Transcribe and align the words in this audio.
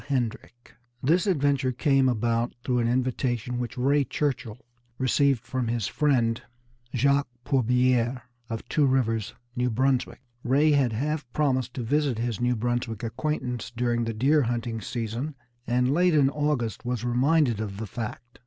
Hendrick 0.07 0.73
This 1.03 1.27
adventure 1.27 1.71
came 1.71 2.09
about 2.09 2.55
through 2.63 2.79
an 2.79 2.87
invitation 2.87 3.59
which 3.59 3.77
Ray 3.77 4.03
Churchill 4.03 4.65
received 4.97 5.45
from 5.45 5.67
his 5.67 5.85
friend, 5.85 6.41
Jacques 6.95 7.27
Pourbiere 7.45 8.23
of 8.49 8.67
Two 8.67 8.87
Rivers, 8.87 9.35
New 9.55 9.69
Brunswick. 9.69 10.23
Ray 10.43 10.71
had 10.71 10.91
half 10.93 11.31
promised 11.33 11.75
to 11.75 11.83
visit 11.83 12.17
his 12.17 12.41
New 12.41 12.55
Brunswick 12.55 13.03
acquaintance 13.03 13.69
during 13.77 14.03
the 14.05 14.13
deer 14.15 14.41
hunting 14.41 14.81
season, 14.81 15.35
and 15.67 15.93
late 15.93 16.15
in 16.15 16.31
August 16.31 16.83
was 16.83 17.05
reminded 17.05 17.59
of 17.61 17.77
the 17.77 17.85
fact. 17.85 18.39